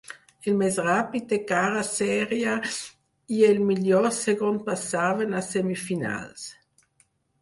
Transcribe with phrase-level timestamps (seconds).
[0.51, 2.55] El més ràpid de cara sèrie
[3.37, 6.49] i el millor segon passaven a semifinals.